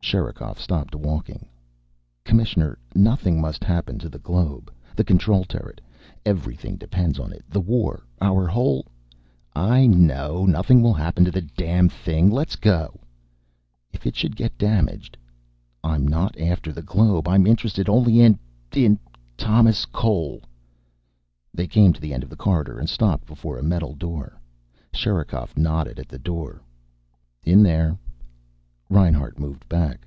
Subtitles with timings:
[0.00, 1.50] Sherikov stopped walking.
[2.24, 4.72] "Commissioner, nothing must happen to the globe.
[4.96, 5.82] The control turret.
[6.24, 8.86] Everything depends on it, the war, our whole"
[9.76, 10.46] "I know.
[10.46, 12.30] Nothing will happen to the damn thing.
[12.30, 12.98] Let's go."
[13.92, 15.18] "If it should get damaged"
[15.84, 17.28] "I'm not after the globe.
[17.28, 18.38] I'm interested only in
[18.74, 18.98] in
[19.36, 20.40] Thomas Cole."
[21.52, 24.40] They came to the end of the corridor and stopped before a metal door.
[24.94, 26.62] Sherikov nodded at the door.
[27.44, 27.98] "In there."
[28.90, 30.06] Reinhart moved back.